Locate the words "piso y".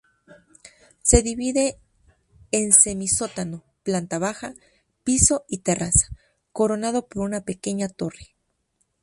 5.03-5.59